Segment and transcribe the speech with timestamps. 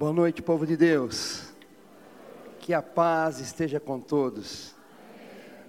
[0.00, 1.52] Boa noite, povo de Deus.
[2.58, 4.74] Que a paz esteja com todos.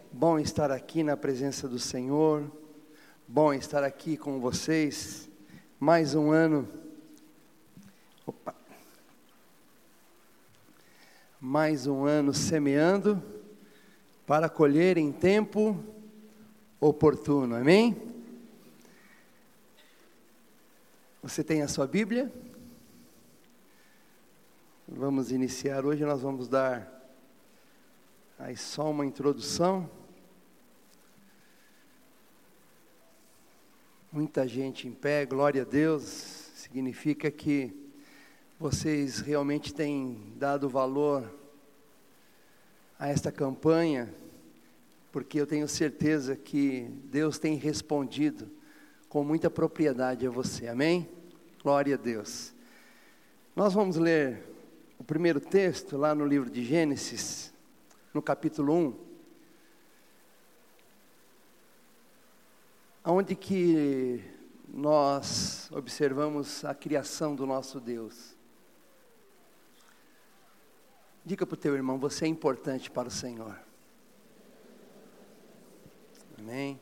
[0.10, 2.50] Bom estar aqui na presença do Senhor.
[3.28, 5.30] Bom estar aqui com vocês.
[5.78, 6.66] Mais um ano.
[8.26, 8.56] Opa.
[11.38, 13.22] Mais um ano semeando
[14.26, 15.78] para colher em tempo
[16.80, 17.58] oportuno.
[17.58, 18.02] Amém?
[21.22, 22.32] Você tem a sua Bíblia?
[24.94, 26.86] Vamos iniciar hoje, nós vamos dar
[28.38, 29.90] aí só uma introdução.
[34.12, 36.04] Muita gente em pé, glória a Deus,
[36.56, 37.74] significa que
[38.60, 41.34] vocês realmente têm dado valor
[43.00, 44.14] a esta campanha,
[45.10, 48.52] porque eu tenho certeza que Deus tem respondido
[49.08, 51.08] com muita propriedade a você, amém?
[51.64, 52.54] Glória a Deus.
[53.56, 54.51] Nós vamos ler
[55.12, 57.54] primeiro texto, lá no livro de Gênesis,
[58.14, 59.00] no capítulo 1,
[63.04, 64.24] onde que
[64.70, 68.38] nós observamos a criação do nosso Deus.
[71.26, 73.60] Diga para o teu irmão, você é importante para o Senhor.
[76.40, 76.80] Amém?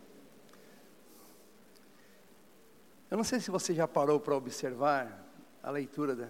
[3.09, 5.27] Eu não sei se você já parou para observar
[5.63, 6.27] a leitura da,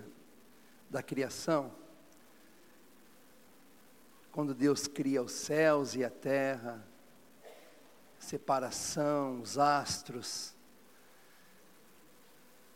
[0.89, 1.77] da criação,
[4.31, 6.85] quando Deus cria os céus e a terra,
[8.19, 10.55] separação, os astros.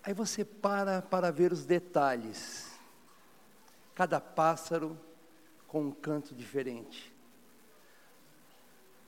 [0.03, 2.71] Aí você para para ver os detalhes.
[3.93, 4.99] Cada pássaro
[5.67, 7.13] com um canto diferente.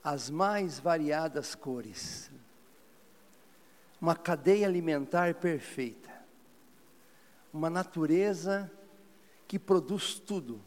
[0.04, 2.32] As mais variadas cores.
[4.00, 6.14] Uma cadeia alimentar perfeita.
[7.52, 8.72] Uma natureza
[9.48, 10.62] que produz tudo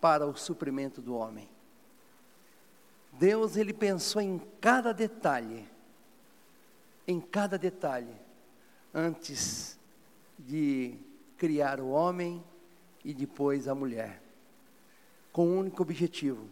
[0.00, 1.48] para o suprimento do homem.
[3.12, 5.66] Deus ele pensou em cada detalhe,
[7.06, 8.14] em cada detalhe,
[8.92, 9.78] antes
[10.38, 10.98] de
[11.36, 12.44] criar o homem
[13.04, 14.22] e depois a mulher,
[15.32, 16.48] com o um único objetivo,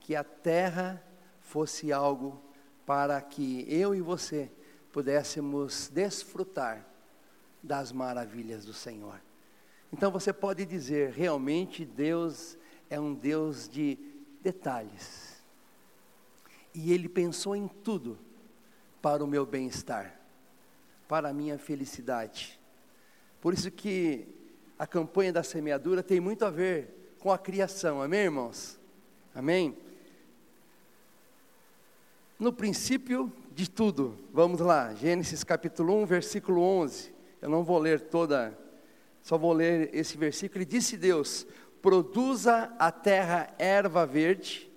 [0.00, 1.02] que a terra
[1.40, 2.40] fosse algo
[2.84, 4.50] para que eu e você
[4.92, 6.86] pudéssemos desfrutar
[7.62, 9.20] das maravilhas do Senhor.
[9.92, 12.58] Então você pode dizer, realmente Deus
[12.88, 13.98] é um Deus de
[14.40, 15.42] detalhes.
[16.74, 18.18] E Ele pensou em tudo
[19.00, 20.18] para o meu bem-estar,
[21.08, 22.58] para a minha felicidade.
[23.40, 24.26] Por isso que
[24.78, 28.78] a campanha da semeadura tem muito a ver com a criação, amém, irmãos?
[29.34, 29.76] Amém?
[32.38, 37.14] No princípio de tudo, vamos lá, Gênesis capítulo 1, versículo 11.
[37.40, 38.58] Eu não vou ler toda
[39.24, 40.60] só vou ler esse versículo.
[40.60, 41.46] E disse Deus:
[41.84, 44.72] Produza a terra erva verde,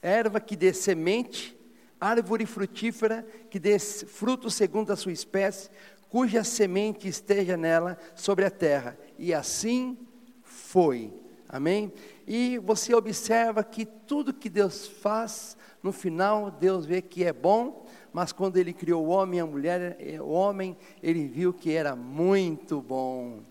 [0.00, 1.58] erva que dê semente,
[2.00, 5.70] árvore frutífera que dê fruto segundo a sua espécie,
[6.08, 8.96] cuja semente esteja nela sobre a terra.
[9.18, 9.98] E assim
[10.44, 11.12] foi.
[11.48, 11.92] Amém?
[12.24, 17.88] E você observa que tudo que Deus faz, no final, Deus vê que é bom
[18.12, 21.72] mas quando ele criou o homem e a mulher, eh, o homem, ele viu que
[21.72, 23.42] era muito bom.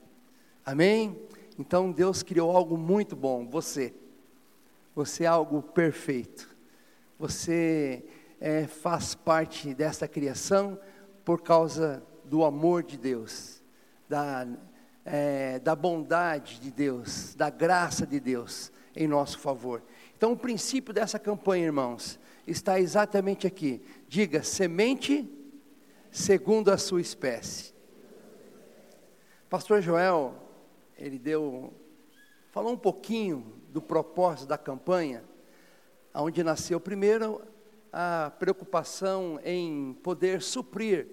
[0.66, 1.16] Amém?
[1.58, 3.94] Então Deus criou algo muito bom, você.
[4.96, 6.56] Você é algo perfeito.
[7.20, 8.06] Você
[8.40, 10.80] é, faz parte desta criação
[11.26, 13.64] por causa do amor de Deus,
[14.08, 14.48] da,
[15.04, 19.82] é, da bondade de Deus, da graça de Deus em nosso favor.
[20.16, 23.82] Então, o princípio dessa campanha, irmãos, está exatamente aqui.
[24.08, 25.30] Diga, semente
[26.12, 27.74] segundo a sua espécie.
[29.50, 30.36] Pastor Joel,
[30.98, 31.74] ele deu,
[32.52, 35.24] falou um pouquinho do propósito da campanha,
[36.14, 37.42] onde nasceu primeiro
[37.92, 41.08] a preocupação em poder suprir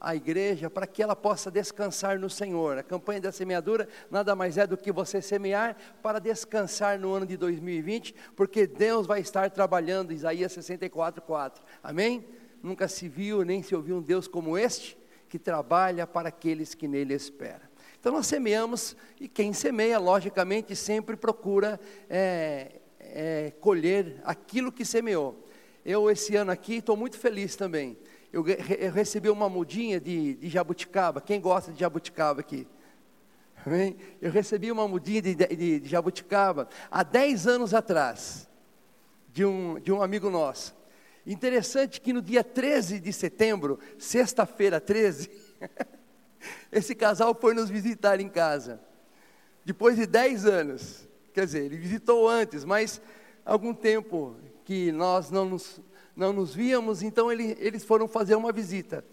[0.00, 2.76] a igreja para que ela possa descansar no Senhor.
[2.76, 7.24] A campanha da semeadura nada mais é do que você semear para descansar no ano
[7.24, 11.64] de 2020, porque Deus vai estar trabalhando, Isaías 64, 4.
[11.82, 12.26] Amém?
[12.60, 14.98] Nunca se viu nem se ouviu um Deus como este,
[15.28, 17.71] que trabalha para aqueles que nele esperam.
[18.02, 21.78] Então nós semeamos, e quem semeia, logicamente, sempre procura
[22.10, 25.46] é, é, colher aquilo que semeou.
[25.84, 27.96] Eu, esse ano aqui, estou muito feliz também
[28.32, 31.20] eu, eu recebi uma mudinha de, de jabuticaba.
[31.20, 32.66] Quem gosta de jabuticaba aqui?
[34.20, 38.48] Eu recebi uma mudinha de, de, de, jabuticaba há 10 anos atrás,
[39.28, 40.74] de um, de um amigo nosso.
[41.24, 45.30] Interessante que no dia 13 de setembro, sexta-feira 13,
[46.70, 48.80] esse casal foi nos visitar em casa.
[49.64, 51.08] Depois de 10 anos.
[51.32, 53.00] Quer dizer, ele visitou antes, mas
[53.44, 55.80] algum tempo que nós não nos,
[56.14, 59.04] não nos víamos, então ele, eles foram fazer uma visita.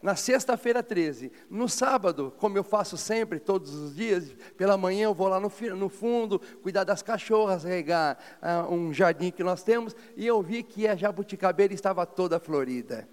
[0.00, 5.14] Na sexta-feira 13, no sábado, como eu faço sempre, todos os dias, pela manhã eu
[5.14, 9.96] vou lá no, no fundo, cuidar das cachorras, regar uh, um jardim que nós temos,
[10.16, 13.08] e eu vi que a jabuticabeira estava toda florida.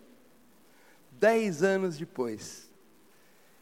[1.12, 2.65] Dez anos depois,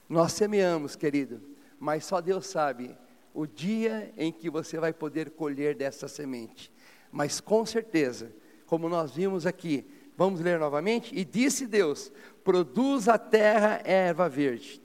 [0.07, 1.41] nós semeamos, querido,
[1.79, 2.95] mas só Deus sabe
[3.33, 6.71] o dia em que você vai poder colher dessa semente.
[7.11, 8.31] Mas com certeza,
[8.65, 9.85] como nós vimos aqui,
[10.15, 11.13] vamos ler novamente?
[11.15, 12.11] E disse Deus:
[12.43, 14.81] produz a terra erva verde,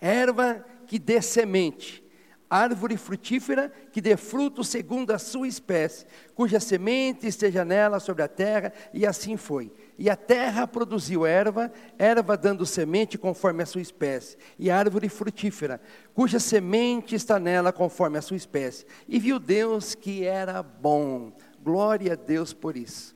[0.00, 2.04] erva que dê semente,
[2.48, 8.28] árvore frutífera que dê fruto segundo a sua espécie, cuja semente esteja nela sobre a
[8.28, 9.72] terra, e assim foi.
[10.02, 15.80] E a terra produziu erva, erva dando semente conforme a sua espécie, e árvore frutífera,
[16.12, 18.84] cuja semente está nela conforme a sua espécie.
[19.06, 21.32] E viu Deus que era bom.
[21.62, 23.14] Glória a Deus por isso.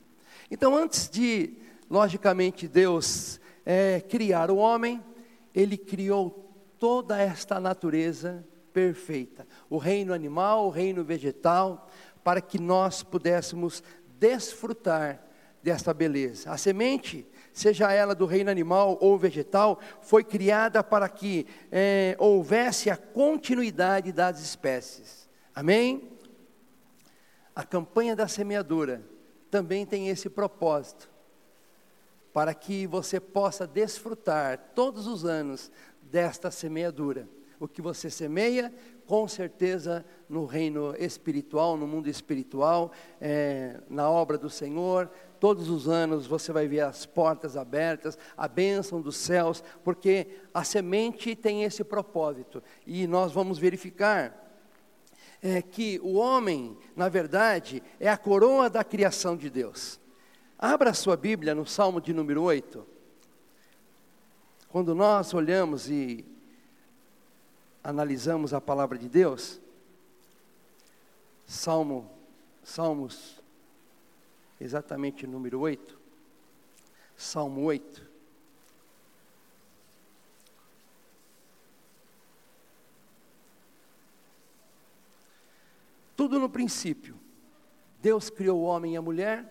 [0.49, 1.57] Então, antes de,
[1.89, 5.03] logicamente, Deus é, criar o homem,
[5.53, 11.89] ele criou toda esta natureza perfeita, o reino animal, o reino vegetal,
[12.23, 13.83] para que nós pudéssemos
[14.17, 15.26] desfrutar
[15.67, 16.49] desta beleza.
[16.49, 22.89] A semente, seja ela do reino animal ou vegetal, foi criada para que é, houvesse
[22.89, 25.27] a continuidade das espécies.
[25.53, 26.09] Amém?
[27.53, 29.03] A campanha da semeadura
[29.51, 31.09] também tem esse propósito
[32.31, 35.69] para que você possa desfrutar todos os anos
[36.01, 37.27] desta semeadura.
[37.59, 38.71] O que você semeia,
[39.07, 45.09] com certeza, no reino espiritual, no mundo espiritual, é, na obra do Senhor,
[45.39, 50.63] todos os anos você vai ver as portas abertas, a bênção dos céus, porque a
[50.63, 52.61] semente tem esse propósito.
[52.85, 54.47] E nós vamos verificar
[55.41, 59.99] é, que o homem, na verdade, é a coroa da criação de Deus.
[60.59, 62.85] Abra a sua Bíblia no Salmo de número 8.
[64.69, 66.25] Quando nós olhamos e
[67.87, 69.61] analisamos a palavra de Deus,
[71.47, 72.11] Salmo,
[72.61, 73.41] Salmos,
[74.59, 75.97] exatamente número 8,
[77.15, 78.05] Salmo 8.
[86.13, 87.17] Tudo no princípio.
[88.01, 89.45] Deus criou o homem e a mulher,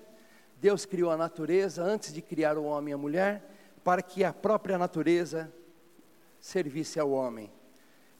[0.60, 3.50] Deus criou a natureza antes de criar o homem e a mulher,
[3.82, 5.50] para que a própria natureza
[6.38, 7.50] servisse ao homem.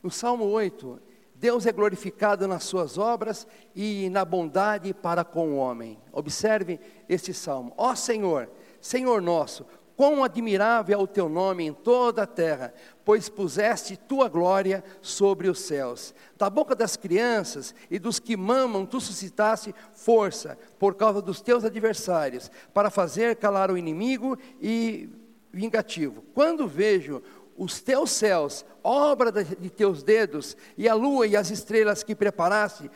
[0.06, 1.00] No Salmo 8,
[1.34, 3.44] Deus é glorificado nas suas obras
[3.74, 5.98] e na bondade para com o homem.
[6.12, 7.74] Observe este salmo.
[7.76, 8.48] Ó Senhor,
[8.80, 9.66] Senhor nosso,
[9.96, 12.72] Quão admirável é o teu nome em toda a terra,
[13.04, 16.14] pois puseste tua glória sobre os céus.
[16.36, 21.64] Da boca das crianças e dos que mamam, tu suscitaste força por causa dos teus
[21.64, 25.08] adversários, para fazer calar o inimigo e
[25.50, 26.22] vingativo.
[26.34, 27.22] Quando vejo
[27.56, 32.90] os teus céus, obra de teus dedos, e a lua e as estrelas que preparaste,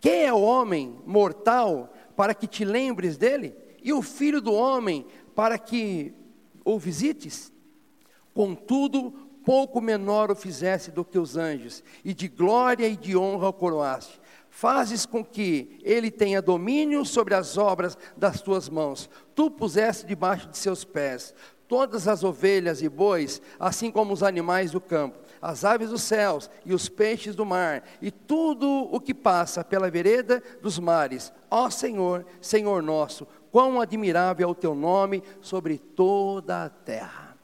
[0.00, 3.54] quem é o homem mortal para que te lembres dele?
[3.82, 6.14] E o filho do homem para que
[6.64, 7.52] ou visites.
[8.32, 9.12] Contudo,
[9.44, 13.52] pouco menor o fizesse do que os anjos, e de glória e de honra o
[13.52, 14.20] coroaste.
[14.48, 19.10] Fazes com que ele tenha domínio sobre as obras das tuas mãos.
[19.34, 21.34] Tu puseste debaixo de seus pés
[21.68, 26.50] todas as ovelhas e bois, assim como os animais do campo, as aves dos céus
[26.64, 31.32] e os peixes do mar, e tudo o que passa pela vereda dos mares.
[31.50, 37.38] Ó Senhor, Senhor nosso, Quão admirável é o teu nome sobre toda a terra.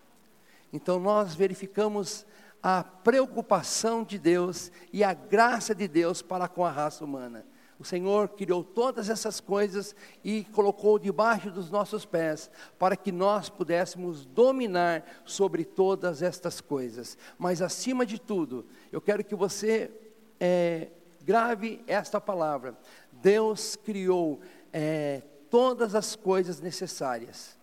[0.73, 2.27] Então nós verificamos
[2.61, 7.47] a preocupação de Deus e a graça de Deus para com a raça humana.
[7.81, 13.49] O Senhor criou todas essas coisas e colocou debaixo dos nossos pés, para que nós
[13.49, 17.17] pudéssemos dominar sobre todas estas coisas.
[17.39, 19.91] Mas acima de tudo, eu quero que você
[20.39, 20.89] é,
[21.23, 22.77] grave esta palavra:
[23.11, 27.59] Deus criou é, todas as coisas necessárias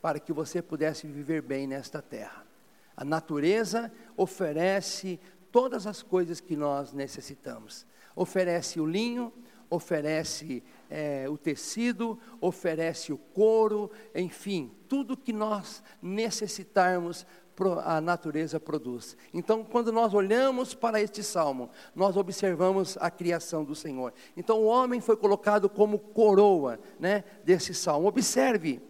[0.00, 2.46] para que você pudesse viver bem nesta terra.
[2.96, 5.20] A natureza oferece
[5.52, 7.86] todas as coisas que nós necessitamos.
[8.14, 9.32] Oferece o linho,
[9.68, 17.26] oferece é, o tecido, oferece o couro, enfim, tudo que nós necessitarmos
[17.84, 19.16] a natureza produz.
[19.32, 24.12] Então, quando nós olhamos para este salmo, nós observamos a criação do Senhor.
[24.36, 28.08] Então, o homem foi colocado como coroa, né, desse salmo.
[28.08, 28.80] Observe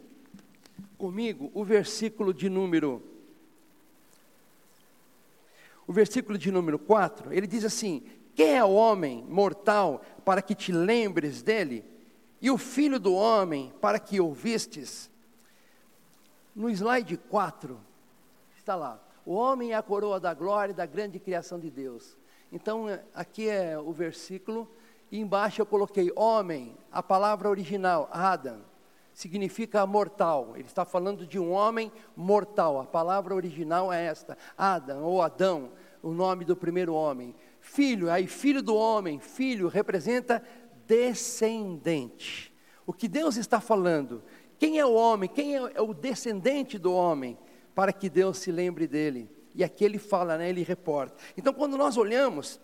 [0.96, 3.02] comigo o versículo de número
[5.86, 8.02] o versículo de número 4, ele diz assim:
[8.34, 11.84] Quem é o homem mortal para que te lembres dele?
[12.40, 15.10] E o filho do homem para que ouvistes?
[16.54, 17.80] No slide 4,
[18.56, 22.16] está lá: O homem é a coroa da glória e da grande criação de Deus.
[22.52, 24.68] Então, aqui é o versículo,
[25.10, 28.60] e embaixo eu coloquei homem, a palavra original, Adam
[29.14, 30.52] significa mortal.
[30.54, 32.80] Ele está falando de um homem mortal.
[32.80, 35.70] A palavra original é esta: Adam ou Adão,
[36.02, 37.34] o nome do primeiro homem.
[37.64, 40.42] Filho, aí filho do homem, filho representa
[40.86, 42.54] descendente.
[42.86, 44.22] O que Deus está falando?
[44.58, 45.30] Quem é o homem?
[45.30, 47.38] Quem é o descendente do homem?
[47.74, 49.30] Para que Deus se lembre dele.
[49.54, 51.16] E aqui ele fala, né, ele reporta.
[51.38, 52.60] Então, quando nós olhamos,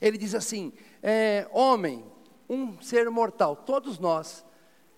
[0.00, 0.72] ele diz assim:
[1.02, 2.02] é, homem,
[2.48, 4.46] um ser mortal, todos nós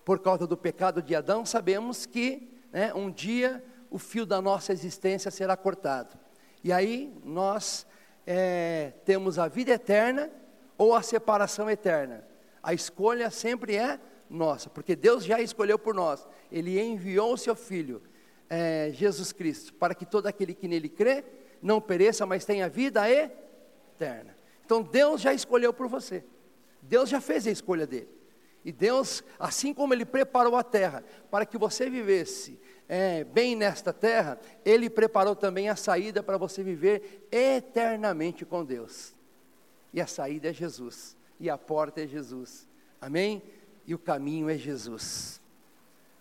[0.05, 3.61] por causa do pecado de Adão, sabemos que né, um dia
[3.91, 6.17] o fio da nossa existência será cortado.
[6.63, 7.85] E aí nós
[8.25, 10.29] é, temos a vida eterna
[10.77, 12.27] ou a separação eterna.
[12.61, 16.27] A escolha sempre é nossa, porque Deus já escolheu por nós.
[16.51, 18.01] Ele enviou o seu Filho,
[18.49, 21.23] é, Jesus Cristo, para que todo aquele que nele crê
[21.61, 24.35] não pereça, mas tenha vida eterna.
[24.65, 26.23] Então Deus já escolheu por você.
[26.81, 28.09] Deus já fez a escolha dele.
[28.65, 33.93] E Deus, assim como Ele preparou a terra para que você vivesse é, bem nesta
[33.93, 39.13] terra, Ele preparou também a saída para você viver eternamente com Deus.
[39.93, 42.67] E a saída é Jesus, e a porta é Jesus,
[42.99, 43.43] amém?
[43.85, 45.39] E o caminho é Jesus.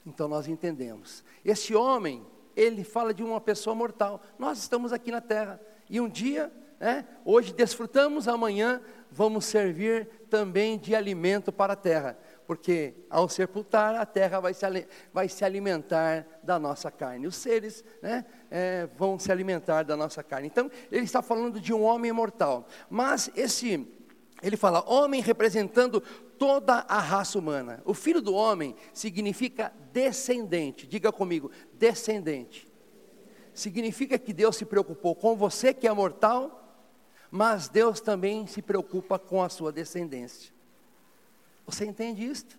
[0.05, 1.25] Então nós entendemos.
[1.43, 4.23] Esse homem, ele fala de uma pessoa mortal.
[4.39, 5.59] Nós estamos aqui na terra,
[5.89, 6.53] e um dia
[6.85, 7.07] né?
[7.25, 14.05] Hoje desfrutamos, amanhã vamos servir também de alimento para a terra porque ao sepultar a
[14.05, 14.67] terra vai se,
[15.13, 17.27] vai se alimentar da nossa carne.
[17.27, 20.47] Os seres né, é, vão se alimentar da nossa carne.
[20.47, 22.67] Então, ele está falando de um homem mortal.
[22.91, 23.87] Mas esse,
[24.43, 26.01] ele fala, homem representando
[26.39, 27.83] toda a raça humana.
[27.85, 30.87] O filho do homem significa descendente.
[30.87, 32.69] Diga comigo, descendente.
[33.53, 36.61] Significa que Deus se preocupou com você que é mortal,
[37.31, 40.54] mas Deus também se preocupa com a sua descendência.
[41.67, 42.59] Você entende isto?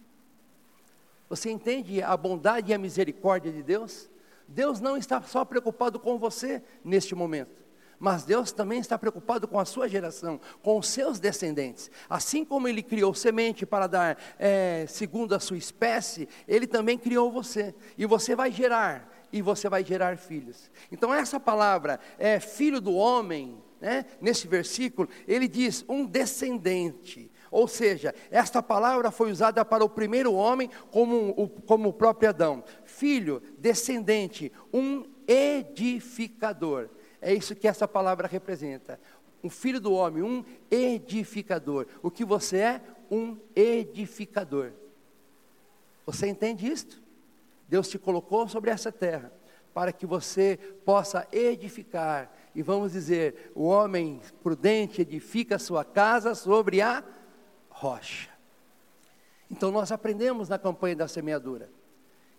[1.30, 4.10] Você entende a bondade e a misericórdia de Deus?
[4.48, 7.64] Deus não está só preocupado com você neste momento,
[7.98, 11.90] mas Deus também está preocupado com a sua geração, com os seus descendentes.
[12.08, 17.32] Assim como Ele criou semente para dar é, segundo a sua espécie, Ele também criou
[17.32, 17.74] você.
[17.98, 20.70] E você vai gerar, e você vai gerar filhos.
[20.92, 24.06] Então, essa palavra é filho do homem, né?
[24.22, 27.32] nesse versículo, ele diz um descendente.
[27.56, 32.62] Ou seja, esta palavra foi usada para o primeiro homem como, como o próprio Adão.
[32.84, 36.90] Filho, descendente, um edificador.
[37.22, 39.00] É isso que essa palavra representa.
[39.42, 41.88] Um filho do homem, um edificador.
[42.04, 42.82] O que você é?
[43.10, 44.74] Um edificador.
[46.06, 47.02] Você entende isto?
[47.70, 49.32] Deus te colocou sobre essa terra
[49.74, 52.30] para que você possa edificar.
[52.54, 57.02] E vamos dizer: o homem prudente edifica sua casa sobre a
[57.76, 58.30] rocha.
[59.52, 61.70] Então nós aprendemos na campanha da semeadura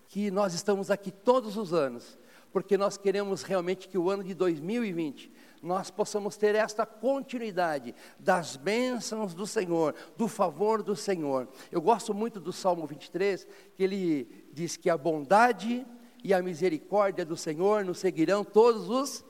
[0.09, 2.19] que nós estamos aqui todos os anos,
[2.53, 5.31] porque nós queremos realmente que o ano de 2020
[5.63, 11.49] nós possamos ter esta continuidade das bênçãos do Senhor, do favor do Senhor.
[11.71, 15.85] Eu gosto muito do Salmo 23, que ele diz que a bondade
[16.25, 19.25] e a misericórdia do Senhor nos seguirão todos os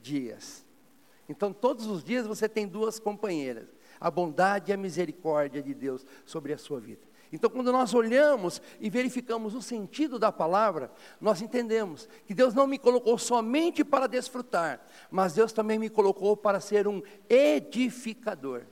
[0.00, 0.64] dias.
[1.28, 6.04] Então, todos os dias você tem duas companheiras a bondade e a misericórdia de Deus
[6.24, 7.08] sobre a sua vida.
[7.32, 10.90] Então, quando nós olhamos e verificamos o sentido da palavra,
[11.20, 16.36] nós entendemos que Deus não me colocou somente para desfrutar, mas Deus também me colocou
[16.36, 18.62] para ser um edificador.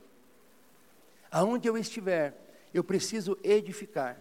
[1.29, 2.35] Aonde eu estiver,
[2.73, 4.19] eu preciso edificar,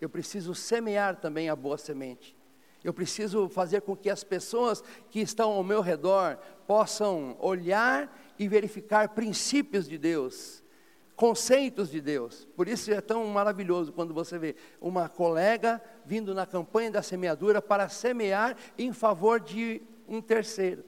[0.00, 2.36] eu preciso semear também a boa semente.
[2.84, 8.08] Eu preciso fazer com que as pessoas que estão ao meu redor possam olhar
[8.38, 10.62] e verificar princípios de Deus,
[11.16, 12.46] conceitos de Deus.
[12.56, 17.60] Por isso é tão maravilhoso quando você vê uma colega vindo na campanha da semeadura
[17.60, 20.84] para semear em favor de um terceiro.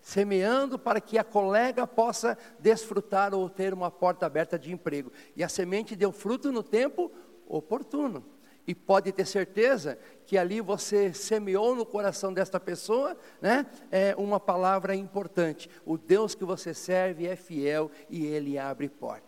[0.00, 5.10] Semeando para que a colega possa desfrutar ou ter uma porta aberta de emprego.
[5.34, 7.10] E a semente deu fruto no tempo
[7.48, 8.24] oportuno.
[8.66, 13.64] E pode ter certeza que ali você semeou no coração desta pessoa, né?
[13.92, 15.70] É uma palavra importante.
[15.84, 19.26] O Deus que você serve é fiel e ele abre portas.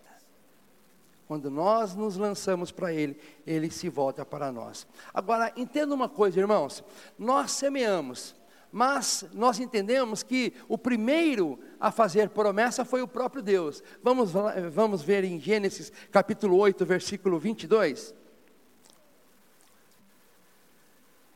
[1.29, 4.87] Quando nós nos lançamos para ele, ele se volta para nós.
[5.13, 6.83] Agora, entenda uma coisa, irmãos.
[7.19, 8.35] Nós semeamos,
[8.71, 13.83] Mas nós entendemos que o primeiro a fazer promessa foi o próprio Deus.
[14.03, 14.31] Vamos,
[14.71, 18.15] vamos ver em Gênesis capítulo 8, versículo 22.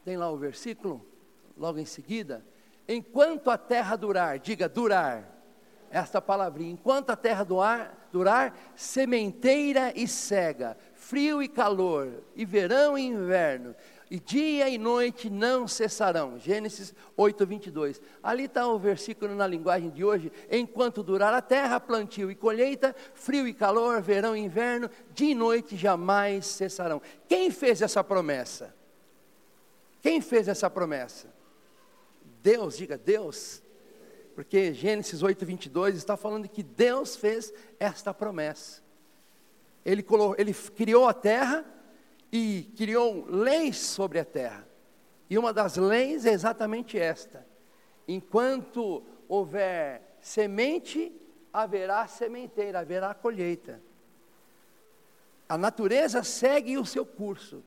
[0.05, 1.05] Tem lá o versículo,
[1.57, 2.45] logo em seguida.
[2.89, 5.33] Enquanto a terra durar, diga durar,
[5.93, 12.97] esta palavrinha, enquanto a terra durar, durar, sementeira e cega, frio e calor, e verão
[12.97, 13.75] e inverno,
[14.11, 16.39] e dia e noite não cessarão.
[16.39, 18.01] Gênesis 8, 22.
[18.23, 22.95] Ali está o versículo na linguagem de hoje: enquanto durar a terra, plantio e colheita,
[23.15, 27.01] frio e calor, verão e inverno, dia e noite jamais cessarão.
[27.29, 28.82] Quem fez essa promessa?
[30.03, 31.33] Quem fez essa promessa?
[32.43, 33.63] Deus, diga Deus.
[34.35, 38.83] Porque Gênesis 8, 22 está falando que Deus fez esta promessa.
[39.85, 40.05] Ele,
[40.37, 41.65] ele criou a terra
[42.33, 44.67] e criou leis sobre a terra.
[45.31, 47.47] E uma das leis é exatamente esta:
[48.09, 51.13] enquanto houver semente,
[51.53, 53.81] haverá sementeira, haverá colheita.
[55.49, 57.63] A natureza segue o seu curso.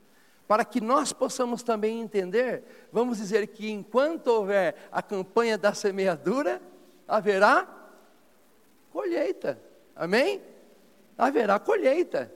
[0.46, 6.62] Para que nós possamos também entender, vamos dizer que enquanto houver a campanha da semeadura,
[7.06, 7.66] haverá
[8.90, 9.60] colheita.
[9.94, 10.42] Amém?
[11.18, 12.32] Haverá colheita.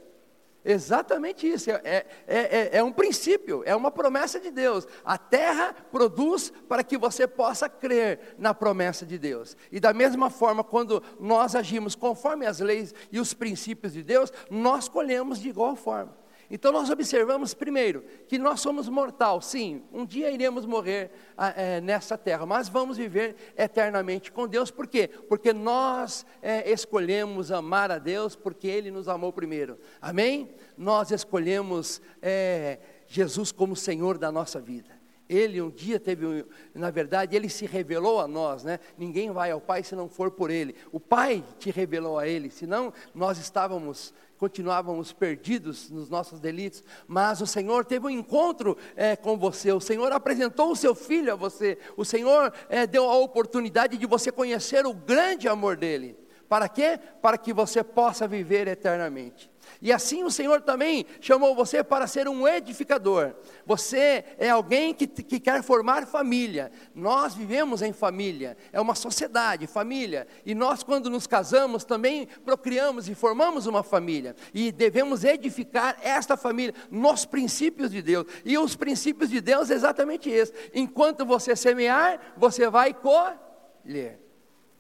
[0.62, 4.87] Exatamente isso, é, é, é, é, um princípio, é uma promessa de Deus.
[5.02, 9.57] A terra produz para que você possa crer na promessa de Deus.
[9.73, 14.31] E da mesma forma, quando nós agimos conforme as leis e os princípios de Deus,
[14.50, 16.20] nós colhemos de igual forma.
[16.50, 21.12] Então nós observamos primeiro que nós somos mortal, sim, um dia iremos morrer
[21.57, 25.09] é, nessa terra, mas vamos viver eternamente com Deus, por quê?
[25.28, 30.52] Porque nós é, escolhemos amar a Deus, porque Ele nos amou primeiro, amém?
[30.76, 35.00] Nós escolhemos é, Jesus como Senhor da nossa vida.
[35.30, 36.44] Ele um dia teve,
[36.75, 38.80] na verdade, ele se revelou a nós, né?
[38.99, 40.75] Ninguém vai ao Pai se não for por ele.
[40.90, 47.43] O Pai te revelou a ele, senão nós estávamos continuávamos perdidos nos nossos delitos, mas
[47.43, 51.36] o Senhor teve um encontro é, com você, o Senhor apresentou o seu filho a
[51.36, 56.16] você, o Senhor é, deu a oportunidade de você conhecer o grande amor dele.
[56.49, 56.99] Para quê?
[57.21, 59.50] Para que você possa viver eternamente.
[59.82, 63.34] E assim o Senhor também chamou você para ser um edificador.
[63.64, 66.71] Você é alguém que, que quer formar família.
[66.95, 70.26] Nós vivemos em família, é uma sociedade, família.
[70.45, 74.36] E nós, quando nos casamos, também procriamos e formamos uma família.
[74.52, 78.26] E devemos edificar esta família nos princípios de Deus.
[78.45, 80.52] E os princípios de Deus é exatamente esse.
[80.75, 84.21] Enquanto você semear, você vai colher.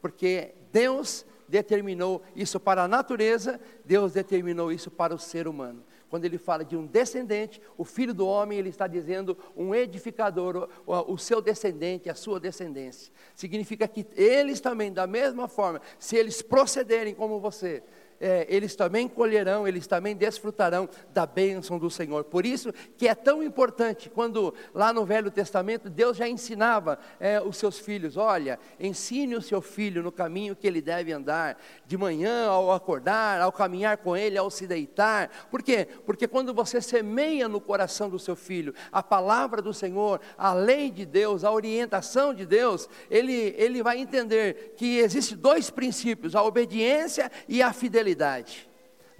[0.02, 5.84] Porque Deus determinou isso para a natureza, Deus determinou isso para o ser humano.
[6.08, 10.68] Quando ele fala de um descendente, o filho do homem, ele está dizendo um edificador,
[10.86, 13.12] o, seu descendente, a sua descendência.
[13.34, 17.82] Significa que eles também, da mesma forma, se eles procederem como você,
[18.20, 22.24] é, eles também colherão, eles também desfrutarão da bênção do Senhor.
[22.24, 27.40] Por isso que é tão importante, quando lá no Velho Testamento, Deus já ensinava é,
[27.40, 31.96] os seus filhos: olha, ensine o seu filho no caminho que ele deve andar, de
[31.96, 35.48] manhã ao acordar, ao caminhar com ele, ao se deitar.
[35.50, 35.88] Por quê?
[36.04, 40.90] Porque quando você semeia no coração do seu filho a palavra do Senhor, a lei
[40.90, 46.42] de Deus, a orientação de Deus, ele, ele vai entender que existem dois princípios: a
[46.42, 48.09] obediência e a fidelidade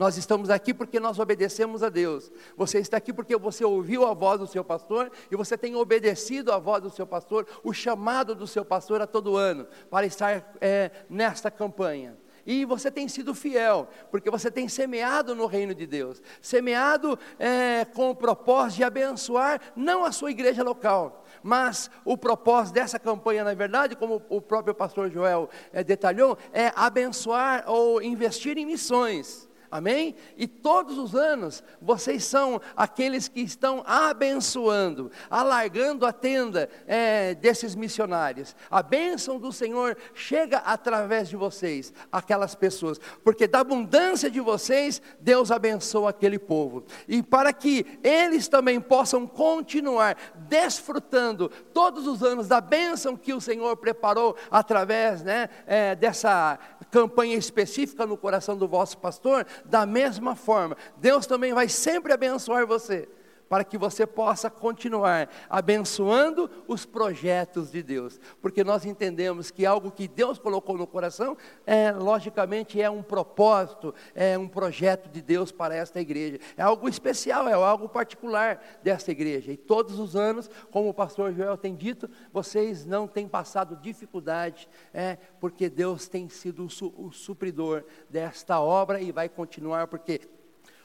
[0.00, 2.32] Nós estamos aqui porque nós obedecemos a Deus.
[2.56, 6.50] Você está aqui porque você ouviu a voz do seu pastor e você tem obedecido
[6.52, 10.56] a voz do seu pastor, o chamado do seu pastor a todo ano, para estar
[10.58, 12.16] é, nesta campanha.
[12.46, 17.84] E você tem sido fiel, porque você tem semeado no reino de Deus, semeado é,
[17.84, 23.44] com o propósito de abençoar não a sua igreja local, mas o propósito dessa campanha,
[23.44, 29.49] na verdade, como o próprio pastor Joel é, detalhou, é abençoar ou investir em missões.
[29.70, 30.16] Amém?
[30.36, 37.76] E todos os anos vocês são aqueles que estão abençoando, alargando a tenda é, desses
[37.76, 38.56] missionários.
[38.68, 45.00] A bênção do Senhor chega através de vocês, aquelas pessoas, porque da abundância de vocês,
[45.20, 46.84] Deus abençoa aquele povo.
[47.06, 50.16] E para que eles também possam continuar
[50.48, 56.58] desfrutando todos os anos da bênção que o Senhor preparou através né, é, dessa
[56.90, 62.66] campanha específica no coração do vosso pastor, da mesma forma, Deus também vai sempre abençoar
[62.66, 63.08] você,
[63.50, 69.90] para que você possa continuar abençoando os projetos de Deus, porque nós entendemos que algo
[69.90, 71.36] que Deus colocou no coração
[71.66, 76.38] é logicamente é um propósito, é um projeto de Deus para esta igreja.
[76.56, 79.50] É algo especial, é algo particular desta igreja.
[79.50, 84.68] E todos os anos, como o pastor Joel tem dito, vocês não têm passado dificuldade,
[84.94, 90.20] é porque Deus tem sido o, su o supridor desta obra e vai continuar porque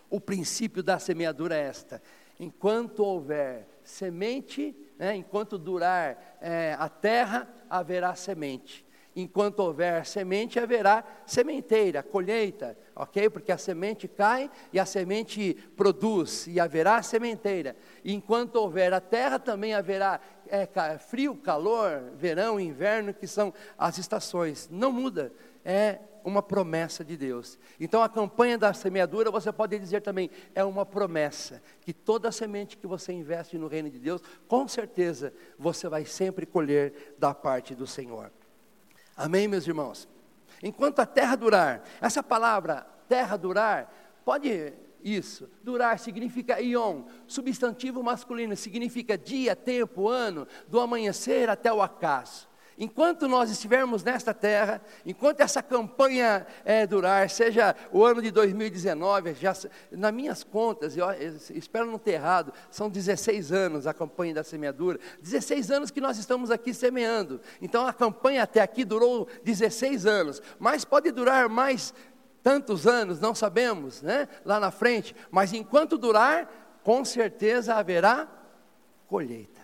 [0.10, 2.02] o princípio da semeadura é esta:
[2.40, 8.86] enquanto houver semente, né, enquanto durar é, a terra, haverá semente.
[9.16, 13.30] Enquanto houver semente, haverá sementeira, colheita, ok?
[13.30, 17.78] Porque a semente cai e a semente produz, e haverá sementeira.
[18.04, 20.68] enquanto houver a terra, também haverá é,
[20.98, 24.68] frio, calor, verão, inverno, que são as estações.
[24.70, 25.32] Não muda,
[25.64, 27.58] é uma promessa de Deus.
[27.80, 32.76] Então a campanha da semeadura, você pode dizer também, é uma promessa, que toda semente
[32.76, 37.76] que você investe no reino de Deus, com certeza você vai sempre colher da parte
[37.76, 38.32] do Senhor.
[39.16, 40.08] Amém, meus irmãos?
[40.64, 48.56] Enquanto a terra durar, essa palavra terra durar, pode isso, durar significa ion, substantivo masculino,
[48.56, 52.48] significa dia, tempo, ano, do amanhecer até o acaso.
[52.78, 59.34] Enquanto nós estivermos nesta terra, enquanto essa campanha é, durar, seja o ano de 2019,
[59.36, 59.54] já,
[59.92, 61.06] nas minhas contas, eu,
[61.54, 66.18] espero não ter errado, são 16 anos a campanha da semeadura, 16 anos que nós
[66.18, 67.40] estamos aqui semeando.
[67.62, 71.94] Então a campanha até aqui durou 16 anos, mas pode durar mais
[72.44, 74.28] tantos anos, não sabemos, né?
[74.44, 78.28] Lá na frente, mas enquanto durar, com certeza haverá
[79.08, 79.55] colheita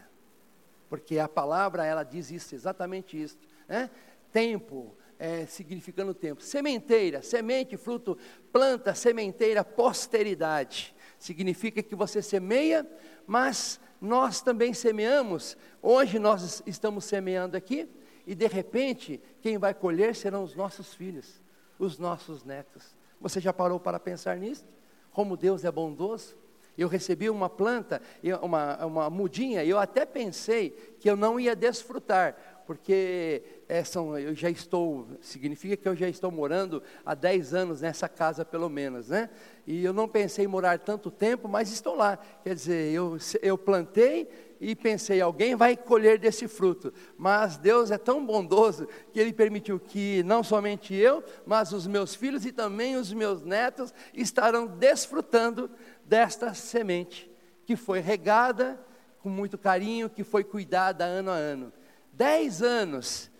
[0.91, 3.37] porque a palavra ela diz isso, exatamente isso.
[3.65, 3.89] Né?
[4.29, 6.43] Tempo, é, significando tempo.
[6.43, 8.17] Sementeira, semente, fruto,
[8.51, 10.93] planta, sementeira, posteridade.
[11.17, 12.85] Significa que você semeia,
[13.25, 15.55] mas nós também semeamos.
[15.81, 17.87] Hoje nós estamos semeando aqui,
[18.27, 21.41] e de repente, quem vai colher serão os nossos filhos,
[21.79, 22.93] os nossos netos.
[23.21, 24.67] Você já parou para pensar nisso?
[25.09, 26.35] Como Deus é bondoso?
[26.77, 28.01] Eu recebi uma planta,
[28.41, 34.17] uma, uma mudinha, e eu até pensei que eu não ia desfrutar, porque é, são,
[34.17, 38.69] eu já estou, significa que eu já estou morando há 10 anos nessa casa pelo
[38.69, 39.29] menos, né?
[39.67, 42.17] E eu não pensei em morar tanto tempo, mas estou lá.
[42.43, 44.29] Quer dizer, eu, eu plantei
[44.59, 46.93] e pensei, alguém vai colher desse fruto.
[47.17, 52.13] Mas Deus é tão bondoso que Ele permitiu que não somente eu, mas os meus
[52.13, 55.69] filhos e também os meus netos estarão desfrutando
[56.11, 57.31] desta semente
[57.65, 58.77] que foi regada
[59.21, 61.71] com muito carinho, que foi cuidada ano a ano.
[62.11, 63.31] Dez anos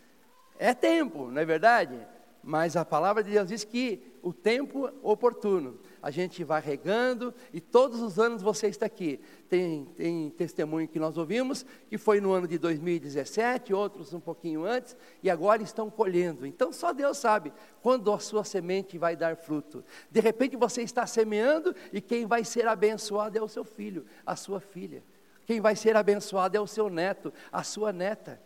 [0.58, 2.00] é tempo, não é verdade?
[2.42, 5.82] Mas a palavra de Deus diz que o tempo oportuno.
[6.02, 9.20] A gente vai regando e todos os anos você está aqui.
[9.48, 14.66] Tem, tem testemunho que nós ouvimos, que foi no ano de 2017, outros um pouquinho
[14.66, 16.46] antes, e agora estão colhendo.
[16.46, 19.84] Então só Deus sabe quando a sua semente vai dar fruto.
[20.10, 24.36] De repente você está semeando e quem vai ser abençoado é o seu filho, a
[24.36, 25.04] sua filha.
[25.46, 28.42] Quem vai ser abençoado é o seu neto, a sua neta.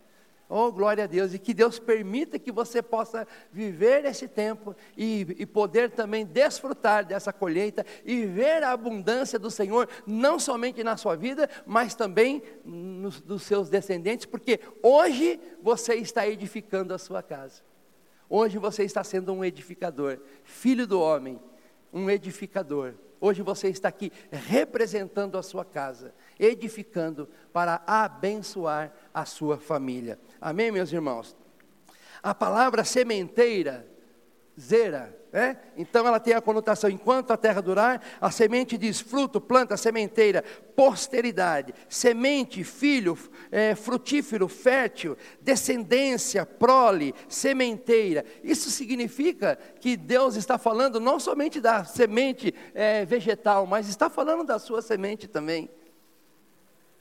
[0.48, 5.26] Oh, glória a Deus, e que Deus permita que você possa viver esse tempo e,
[5.38, 10.96] e, poder também desfrutar dessa colheita e ver a abundância do Senhor, não somente na
[10.96, 17.24] sua vida, mas também nos, dos seus descendentes, porque hoje você está edificando a sua
[17.24, 17.62] casa,
[18.30, 21.40] hoje você está sendo um edificador, filho do homem,
[21.92, 22.94] um edificador.
[23.18, 30.18] Hoje você está aqui representando a sua casa, edificando para abençoar a sua família.
[30.46, 31.36] Amém, meus irmãos?
[32.22, 33.84] A palavra sementeira,
[34.56, 35.56] zera, é?
[35.76, 40.44] Então ela tem a conotação: enquanto a terra durar, a semente diz fruto, planta, sementeira,
[40.76, 43.18] posteridade, semente, filho,
[43.50, 48.24] é, frutífero, fértil, descendência, prole, sementeira.
[48.44, 54.44] Isso significa que Deus está falando não somente da semente é, vegetal, mas está falando
[54.44, 55.68] da sua semente também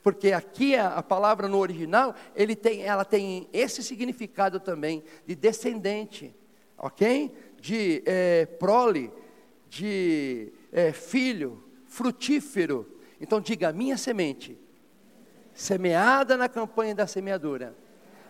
[0.06, 5.34] porque aqui a, a, palavra no original, ele tem, ela tem esse significado também, de
[5.34, 6.32] descendente,
[6.78, 7.36] ok?
[7.60, 9.12] De é, prole,
[9.68, 13.00] de é, filho, frutífero.
[13.20, 14.56] Então diga, minha semente,
[15.56, 17.76] semeada na campanha da semeadura,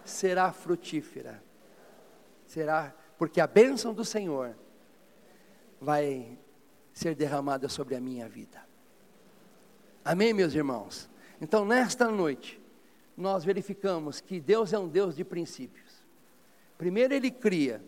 [0.06, 1.44] será frutífera.
[2.46, 4.56] Será, porque a bênção do Senhor
[5.82, 6.40] vai
[6.94, 8.66] ser derramada sobre a minha vida.
[10.06, 11.14] Amém, meus irmãos?
[11.42, 12.62] Então, nesta noite,
[13.18, 16.06] nós verificamos que Deus é um Deus de princípios.
[16.78, 17.82] Primeiro Ele cria,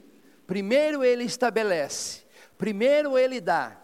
[0.46, 2.24] primeiro Ele estabelece,
[2.58, 3.78] primeiro Ele dá.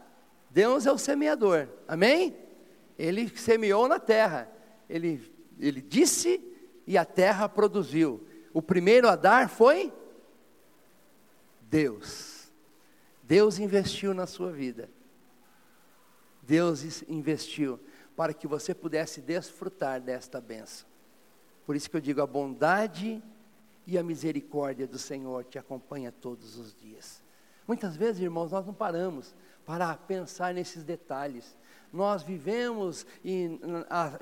[0.49, 2.35] Deus é o semeador, amém?
[2.97, 4.49] Ele semeou na terra.
[4.89, 6.41] Ele, ele disse
[6.85, 8.25] e a terra produziu.
[8.53, 9.91] O primeiro a dar foi
[11.61, 12.51] Deus.
[13.23, 14.89] Deus investiu na sua vida.
[16.43, 17.79] Deus investiu
[18.15, 20.87] para que você pudesse desfrutar desta benção.
[21.65, 23.23] Por isso que eu digo, a bondade
[23.87, 27.23] e a misericórdia do Senhor te acompanha todos os dias.
[27.67, 29.33] Muitas vezes, irmãos, nós não paramos
[29.65, 31.57] para pensar nesses detalhes.
[31.91, 33.59] Nós vivemos e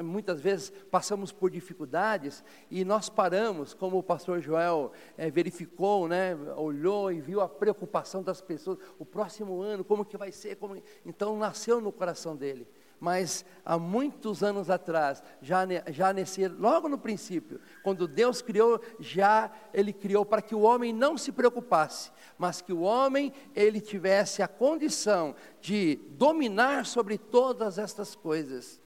[0.04, 6.36] muitas vezes passamos por dificuldades e nós paramos, como o pastor Joel é, verificou, né,
[6.58, 8.77] olhou e viu a preocupação das pessoas.
[8.99, 10.58] O próximo ano, como que vai ser?
[10.58, 10.82] Como...
[11.06, 12.67] Então nasceu no coração dele
[13.01, 19.51] mas há muitos anos atrás, já, já nesse, logo no princípio, quando Deus criou, já
[19.73, 24.43] Ele criou para que o homem não se preocupasse, mas que o homem, ele tivesse
[24.43, 28.79] a condição de dominar sobre todas estas coisas,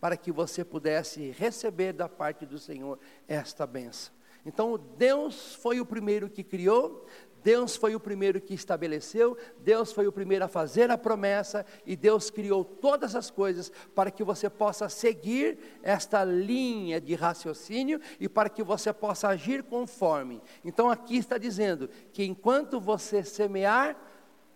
[0.00, 4.14] para que você pudesse receber da parte do Senhor esta benção.
[4.46, 7.04] Então, Deus foi o primeiro que criou,
[7.42, 11.96] Deus foi o primeiro que estabeleceu, Deus foi o primeiro a fazer a promessa e
[11.96, 18.28] Deus criou todas as coisas para que você possa seguir esta linha de raciocínio e
[18.28, 20.42] para que você possa agir conforme.
[20.64, 23.96] Então aqui está dizendo que enquanto você semear,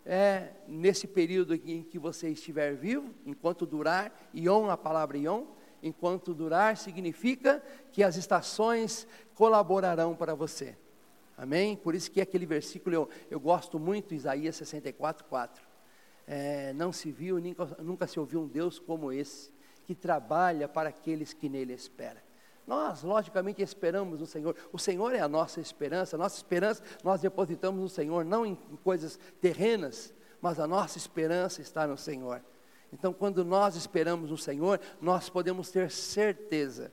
[0.07, 5.44] é, nesse período em que você estiver vivo, enquanto durar, Ion, a palavra Ion,
[5.83, 10.77] enquanto durar significa que as estações colaborarão para você.
[11.37, 11.77] Amém?
[11.77, 15.64] Por isso que aquele versículo eu, eu gosto muito, Isaías 64, 4.
[16.27, 19.53] É, não se viu, nunca, nunca se ouviu um Deus como esse,
[19.85, 22.23] que trabalha para aqueles que nele esperam.
[22.66, 24.57] Nós, logicamente, esperamos no Senhor.
[24.73, 26.16] O Senhor é a nossa esperança.
[26.16, 31.87] Nossa esperança nós depositamos no Senhor, não em coisas terrenas, mas a nossa esperança está
[31.87, 32.42] no Senhor.
[32.92, 36.92] Então, quando nós esperamos no Senhor, nós podemos ter certeza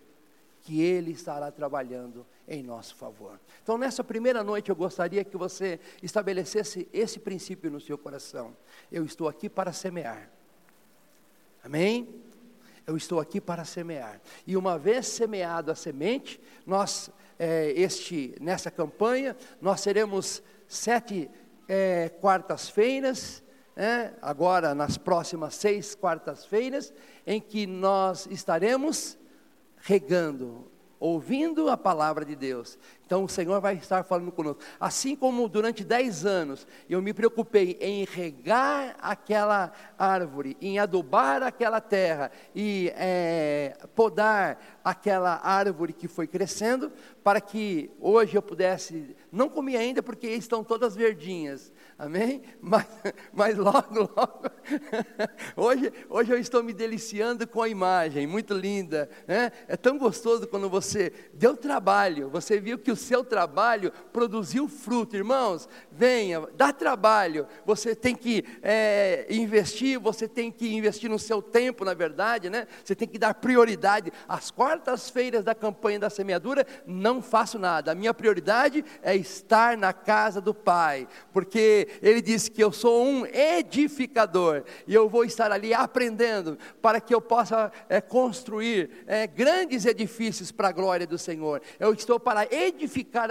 [0.61, 3.39] que Ele estará trabalhando em nosso favor.
[3.63, 8.55] Então, nessa primeira noite, eu gostaria que você estabelecesse esse princípio no seu coração.
[8.91, 10.29] Eu estou aqui para semear.
[11.63, 12.23] Amém?
[12.85, 14.19] Eu estou aqui para semear.
[14.45, 21.29] E uma vez semeado a semente, nós, é, este, nessa campanha, nós teremos sete
[21.67, 23.43] é, quartas-feiras,
[23.75, 26.93] é, agora nas próximas seis quartas-feiras,
[27.25, 29.17] em que nós estaremos
[29.81, 32.77] regando, ouvindo a palavra de Deus.
[33.11, 34.63] Então o Senhor vai estar falando conosco.
[34.79, 41.81] Assim como durante dez anos eu me preocupei em regar aquela árvore, em adubar aquela
[41.81, 46.89] terra e é, podar aquela árvore que foi crescendo,
[47.21, 52.41] para que hoje eu pudesse, não comi ainda porque estão todas verdinhas, Amém?
[52.59, 52.87] Mas,
[53.31, 54.49] mas logo, logo,
[55.55, 59.07] hoje, hoje eu estou me deliciando com a imagem, muito linda.
[59.27, 59.51] Né?
[59.67, 65.15] É tão gostoso quando você deu trabalho, você viu que o seu trabalho produziu fruto.
[65.15, 67.47] Irmãos, venha, dá trabalho.
[67.65, 72.67] Você tem que é, investir, você tem que investir no seu tempo, na verdade, né?
[72.83, 74.11] Você tem que dar prioridade.
[74.27, 77.91] As quartas-feiras da campanha da semeadura, não faço nada.
[77.91, 83.03] A minha prioridade é estar na casa do Pai, porque ele disse que eu sou
[83.03, 89.25] um edificador e eu vou estar ali aprendendo para que eu possa é, construir é,
[89.25, 91.61] grandes edifícios para a glória do Senhor.
[91.79, 92.80] Eu estou para edificar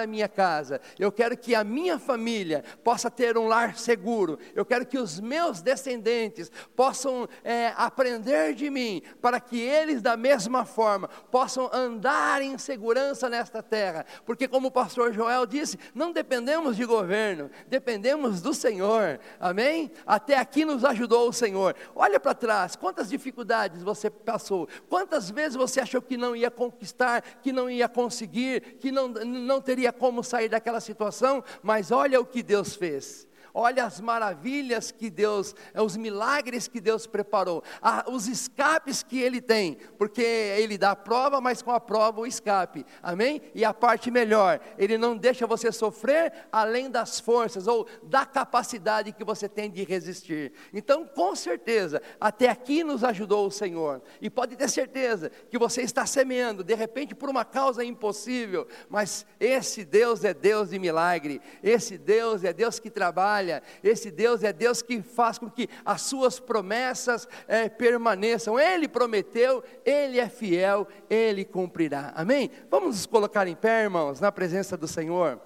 [0.01, 0.81] a minha casa.
[0.99, 4.39] Eu quero que a minha família possa ter um lar seguro.
[4.55, 10.17] Eu quero que os meus descendentes possam é, aprender de mim para que eles da
[10.17, 14.05] mesma forma possam andar em segurança nesta terra.
[14.25, 19.91] Porque como o pastor Joel disse, não dependemos de governo, dependemos do Senhor, amém?
[20.07, 21.75] Até aqui nos ajudou o Senhor.
[21.95, 27.23] Olha para trás, quantas dificuldades você passou, quantas vezes você achou que não ia conquistar,
[27.43, 29.09] que não ia conseguir, que não,
[29.40, 34.91] não teria como sair daquela situação, mas olha o que Deus fez olha as maravilhas
[34.91, 37.63] que Deus, é, os milagres que Deus preparou,
[38.07, 42.27] os escapes que Ele tem, porque Ele dá a prova, mas com a prova o
[42.27, 43.41] escape, amém?
[43.55, 49.13] E a parte melhor, Ele não deixa você sofrer além das forças ou da capacidade
[49.13, 50.53] que você tem de resistir.
[50.73, 55.83] Então, com certeza, até aqui nos ajudou o Senhor, e pode ter certeza que você
[55.83, 61.41] está semeando, de repente por uma causa impossível, mas esse Deus é Deus de milagre,
[61.63, 63.62] esse Deus é Deus que trabalha falha.
[63.83, 68.59] Esse Deus é Deus que faz com que as suas promessas é, permaneçam.
[68.59, 72.12] Ele prometeu, Ele é fiel, Ele cumprirá.
[72.14, 72.50] Amém?
[72.70, 75.40] Vamos nos colocar em pé, irmãos, na presença do Senhor.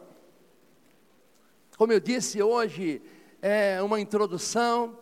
[1.76, 3.00] Como eu disse hoje,
[3.40, 4.98] é uma introdução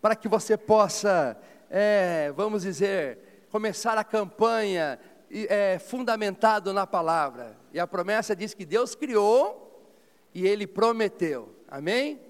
[0.00, 1.36] para que você possa,
[1.70, 4.98] é, vamos dizer, começar a campanha
[5.30, 7.56] é, fundamentado na palavra.
[7.72, 9.90] E a promessa diz que Deus criou
[10.34, 11.54] e Ele prometeu.
[11.68, 12.25] Amém?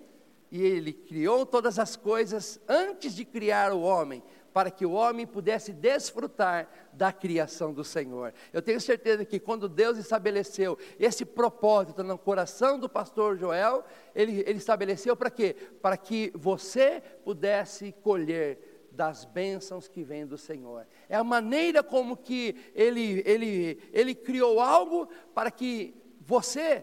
[0.51, 5.27] E Ele criou todas as coisas antes de criar o homem, para que o homem
[5.27, 8.33] pudesse desfrutar da criação do Senhor.
[8.53, 14.43] Eu tenho certeza que quando Deus estabeleceu esse propósito no coração do pastor Joel, ele,
[14.47, 15.55] ele estabeleceu para quê?
[15.83, 18.59] Para que você pudesse colher
[18.97, 20.87] das bênçãos que vêm do Senhor.
[21.07, 26.83] É a maneira como que ele, ele, ele criou algo para que você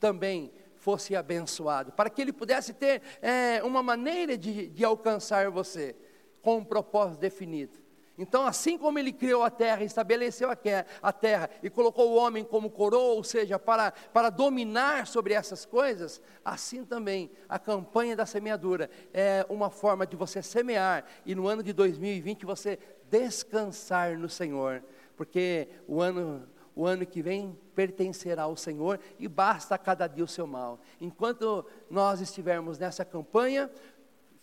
[0.00, 0.50] também
[0.86, 5.96] fosse abençoado, para que ele pudesse ter é, uma maneira de, de alcançar você
[6.40, 7.76] com um propósito definido.
[8.16, 12.70] Então, assim como ele criou a terra, estabeleceu a terra e colocou o homem como
[12.70, 18.88] coroa, ou seja, para, para dominar sobre essas coisas, assim também a campanha da semeadura
[19.12, 22.78] é uma forma de você semear e no ano de 2020 você
[23.10, 24.84] descansar no Senhor,
[25.16, 30.28] porque o ano, o ano que vem pertencerá ao Senhor e basta cada dia o
[30.28, 30.78] seu mal.
[31.00, 33.68] Enquanto nós estivermos nessa campanha,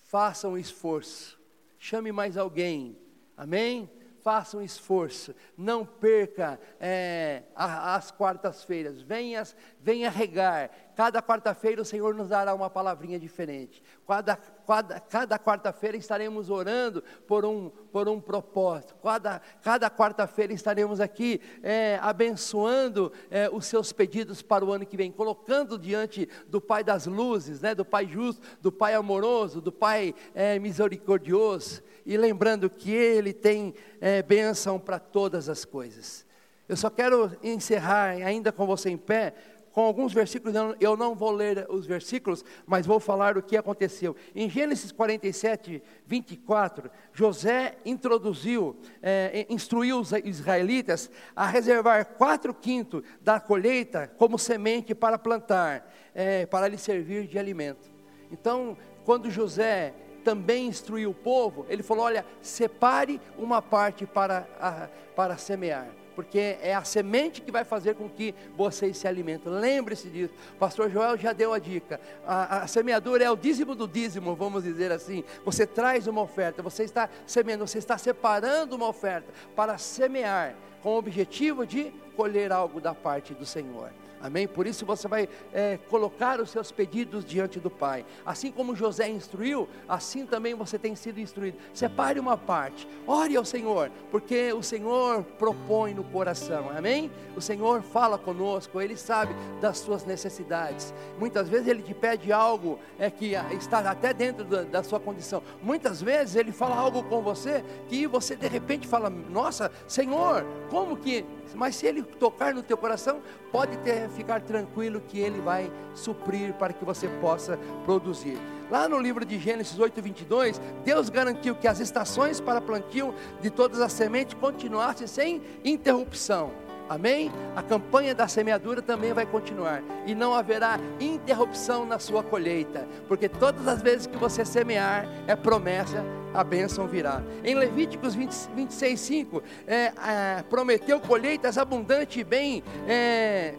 [0.01, 1.41] faça um esforço
[1.83, 2.97] chame mais alguém,
[3.35, 3.91] amém?
[4.21, 9.43] Faça um esforço, não perca é, as quartas-feiras, venha,
[9.81, 10.71] venha regar.
[10.95, 13.81] Cada quarta-feira o Senhor nos dará uma palavrinha diferente.
[14.07, 18.95] Cada, cada, cada quarta-feira estaremos orando por um, por um propósito.
[19.01, 24.97] Cada, cada quarta-feira estaremos aqui é, abençoando é, os seus pedidos para o ano que
[24.97, 29.71] vem, colocando diante do Pai das luzes, né, do Pai justo, do Pai amoroso, do
[29.71, 36.25] Pai é, misericordioso, e lembrando que Ele tem é, bênção para todas as coisas.
[36.67, 39.33] Eu só quero encerrar ainda com você em pé,
[39.73, 44.15] com alguns versículos, eu não vou ler os versículos, mas vou falar o que aconteceu.
[44.35, 53.39] Em Gênesis 47, 24, José introduziu, é, instruiu os israelitas a reservar quatro quintos da
[53.39, 57.89] colheita como semente para plantar, é, para lhe servir de alimento.
[58.31, 64.87] Então, quando José também instruiu o povo, ele falou: olha, separe uma parte para, a,
[65.15, 69.51] para semear porque é a semente que vai fazer com que vocês se alimentem.
[69.51, 70.33] Lembre-se disso.
[70.59, 71.99] Pastor Joel já deu a dica.
[72.25, 75.23] A, a, semeadura é o dízimo do dízimo, vamos dizer assim.
[75.45, 80.95] Você traz uma oferta, você está semeando, você está separando uma oferta para semear, com
[80.95, 83.91] o objetivo de colher algo da parte do Senhor.
[84.23, 84.47] Amém?
[84.47, 88.05] Por isso você vai é, colocar os seus pedidos diante do Pai.
[88.25, 91.57] Assim como José instruiu, assim também você tem sido instruído.
[91.73, 96.69] Separe uma parte, ore ao Senhor, porque o Senhor propõe no coração.
[96.73, 97.11] Amém?
[97.35, 100.93] O Senhor fala conosco, Ele sabe das suas necessidades.
[101.19, 105.43] Muitas vezes Ele te pede algo é, que está até dentro da, da sua condição.
[105.61, 110.95] Muitas vezes Ele fala algo com você que você de repente fala: Nossa, Senhor, como
[110.95, 115.71] que mas se ele tocar no teu coração, pode ter, ficar tranquilo que ele vai
[115.93, 118.37] suprir para que você possa produzir.
[118.69, 123.49] Lá no livro de Gênesis 8, 22, Deus garantiu que as estações para plantio de
[123.49, 126.51] todas as sementes continuassem sem interrupção.
[126.89, 127.31] Amém?
[127.55, 133.29] A campanha da semeadura também vai continuar e não haverá interrupção na sua colheita, porque
[133.29, 137.21] todas as vezes que você semear é promessa, a bênção virá.
[137.43, 142.63] Em Levíticos 20, 26, 5, é, é, prometeu colheitas abundantes e bem.
[142.87, 143.53] É,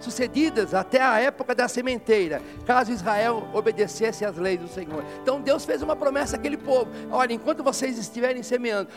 [0.00, 5.04] sucedidas até a época da sementeira, caso Israel obedecesse às leis do Senhor.
[5.22, 8.88] Então Deus fez uma promessa àquele povo: olha, enquanto vocês estiverem semeando,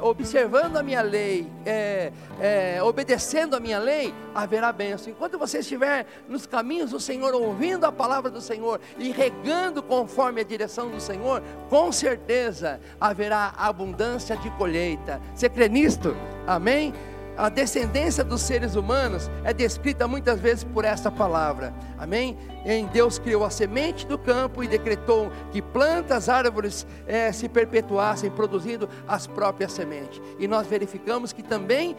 [0.00, 5.12] observando a minha lei, é, é, obedecendo a minha lei, haverá bênção.
[5.12, 10.40] Enquanto você estiver nos caminhos do Senhor, ouvindo a palavra do Senhor e regando conforme
[10.40, 15.20] a direção do Senhor, com certeza haverá abundância de colheita.
[15.34, 16.16] Você crê nisto?
[16.46, 16.92] Amém?
[17.40, 21.72] A descendência dos seres humanos é descrita muitas vezes por essa palavra.
[21.98, 22.36] Amém?
[22.66, 28.30] Em Deus criou a semente do campo e decretou que plantas, árvores é, se perpetuassem,
[28.30, 30.20] produzindo as próprias sementes.
[30.38, 31.96] E nós verificamos que também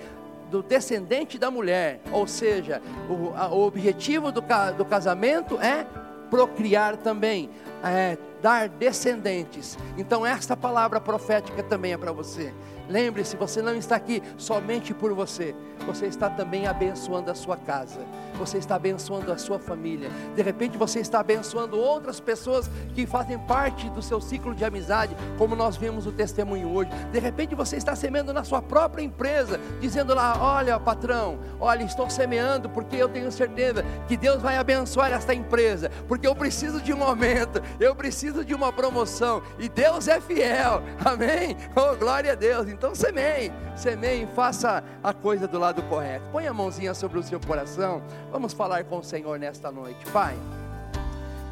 [0.51, 4.43] do descendente da mulher, ou seja, o, a, o objetivo do,
[4.77, 5.87] do casamento é
[6.29, 7.49] procriar também,
[7.83, 9.77] é, dar descendentes.
[9.97, 12.53] Então, esta palavra profética também é para você.
[12.91, 15.55] Lembre-se, você não está aqui somente por você,
[15.85, 18.01] você está também abençoando a sua casa,
[18.37, 20.09] você está abençoando a sua família.
[20.35, 25.15] De repente você está abençoando outras pessoas que fazem parte do seu ciclo de amizade,
[25.37, 26.89] como nós vimos o testemunho hoje.
[27.11, 32.09] De repente você está semeando na sua própria empresa, dizendo lá: Olha, patrão, olha, estou
[32.09, 36.93] semeando porque eu tenho certeza que Deus vai abençoar esta empresa, porque eu preciso de
[36.93, 41.55] um aumento, eu preciso de uma promoção, e Deus é fiel, amém?
[41.75, 46.53] Oh, glória a Deus, então semeie, semeie, faça a coisa do lado correto, põe a
[46.53, 48.01] mãozinha sobre o seu coração,
[48.31, 50.35] vamos falar com o Senhor nesta noite, Pai.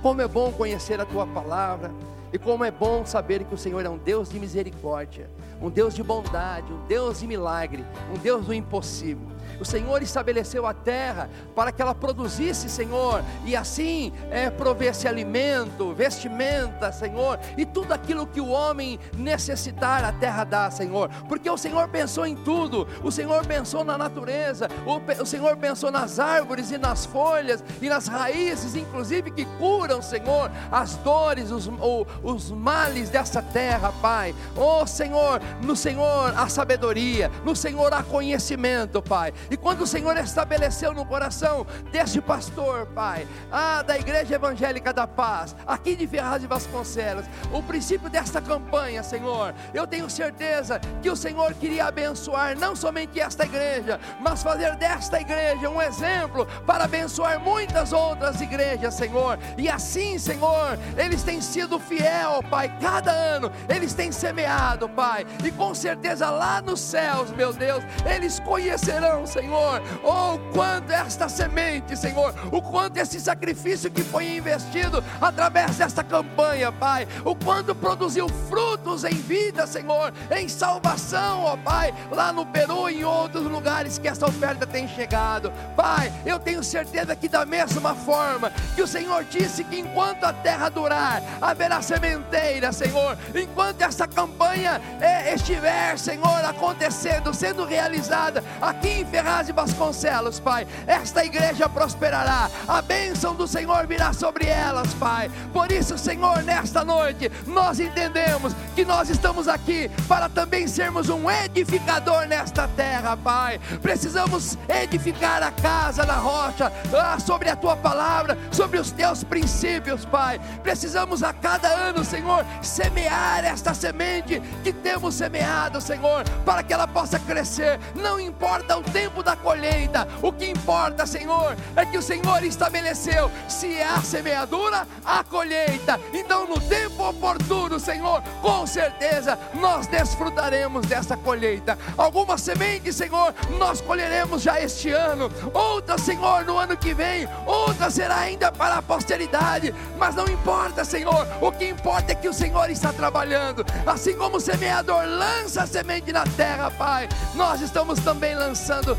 [0.02, 1.92] Como é bom conhecer a tua palavra,
[2.32, 5.30] e como é bom saber que o Senhor é um Deus de misericórdia,
[5.62, 7.84] um Deus de bondade, um Deus de milagre,
[8.16, 9.28] um Deus do impossível.
[9.60, 15.94] O Senhor estabeleceu a terra para que ela produzisse, Senhor, e assim é, provesse alimento,
[15.94, 21.58] vestimenta, Senhor, e tudo aquilo que o homem necessitar, a terra dá, Senhor, porque o
[21.58, 26.72] Senhor pensou em tudo, o Senhor pensou na natureza, o, o Senhor pensou nas árvores
[26.72, 32.52] e nas folhas e nas raízes, inclusive que curam, Senhor, as dores, os, o, os
[32.52, 34.34] males dessa terra, Pai.
[34.56, 39.34] Oh Senhor, no Senhor há sabedoria, no Senhor há conhecimento, Pai.
[39.50, 45.08] E quando o Senhor estabeleceu no coração deste pastor, Pai, ah, da Igreja Evangélica da
[45.08, 51.10] Paz, aqui de Ferraz e Vasconcelos, o princípio desta campanha, Senhor, eu tenho certeza que
[51.10, 56.84] o Senhor queria abençoar não somente esta igreja, mas fazer desta igreja um exemplo para
[56.84, 59.40] abençoar muitas outras igrejas, Senhor.
[59.58, 65.52] E assim, Senhor, eles têm sido fiel, Pai, cada ano eles têm semeado, Pai, e
[65.52, 69.82] com certeza lá nos céus, meu Deus, eles conhecerão, Senhor Senhor.
[70.04, 76.72] Oh, quanto esta semente, Senhor, o quanto esse sacrifício que foi investido através desta campanha,
[76.74, 82.90] Pai, o quanto produziu frutos em vida, Senhor, em salvação, ó Pai, lá no Peru
[82.90, 85.54] e em outros lugares que essa oferta tem chegado.
[85.74, 90.34] Pai, eu tenho certeza que da mesma forma que o Senhor disse que enquanto a
[90.34, 98.90] terra durar, haverá sementeira, Senhor, enquanto essa campanha eh, estiver, Senhor, acontecendo, sendo realizada aqui
[98.90, 100.66] em Ferraz Ferraz e Vasconcelos, Pai.
[100.88, 105.30] Esta igreja prosperará, a bênção do Senhor virá sobre elas, Pai.
[105.54, 111.30] Por isso, Senhor, nesta noite, nós entendemos que nós estamos aqui para também sermos um
[111.30, 113.60] edificador nesta terra, Pai.
[113.84, 120.06] Precisamos edificar a casa na rocha, ah, sobre a tua palavra, sobre os teus princípios,
[120.06, 120.42] Pai.
[120.64, 126.88] Precisamos a cada ano, Senhor, semear esta semente que temos semeado, Senhor, para que ela
[126.88, 127.80] possa crescer.
[127.94, 130.08] Não importa o tempo tempo da colheita.
[130.22, 136.00] O que importa, Senhor, é que o Senhor estabeleceu: se há semeadura, há colheita.
[136.14, 141.78] Então, no tempo oportuno, Senhor, com certeza nós desfrutaremos dessa colheita.
[141.98, 147.90] Algumas sementes, Senhor, nós colheremos já este ano, outras, Senhor, no ano que vem, outra
[147.90, 149.74] será ainda para a posteridade.
[149.98, 153.66] Mas não importa, Senhor, o que importa é que o Senhor está trabalhando.
[153.86, 158.98] Assim como o semeador lança a semente na terra, Pai, nós estamos também lançando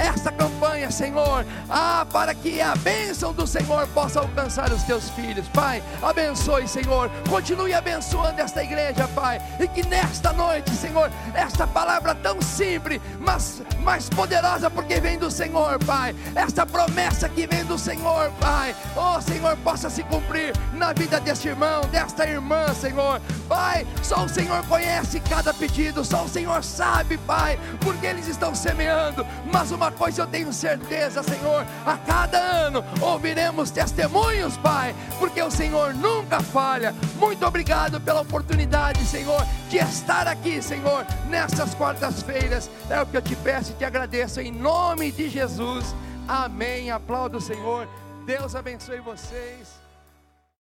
[0.00, 5.46] esta campanha, Senhor, ah, para que a bênção do Senhor possa alcançar os teus filhos,
[5.48, 5.82] Pai.
[6.02, 12.40] Abençoe, Senhor, continue abençoando esta igreja, Pai, e que nesta noite, Senhor, esta palavra tão
[12.42, 18.30] simples, mas mais poderosa, porque vem do Senhor, Pai, esta promessa que vem do Senhor,
[18.40, 24.24] Pai, oh Senhor, possa se cumprir na vida deste irmão, desta irmã, Senhor, Pai, só
[24.24, 29.60] o Senhor conhece cada pedido, só o Senhor sabe, Pai, porque eles estão semeando, mas
[29.60, 35.94] mas coisa eu tenho certeza, Senhor: a cada ano ouviremos testemunhos, Pai, porque o Senhor
[35.94, 36.94] nunca falha.
[37.16, 42.70] Muito obrigado pela oportunidade, Senhor, de estar aqui, Senhor, nessas quartas-feiras.
[42.88, 45.94] É o que eu te peço e te agradeço em nome de Jesus.
[46.28, 46.90] Amém.
[46.90, 47.88] Aplaudo o Senhor.
[48.24, 49.79] Deus abençoe vocês.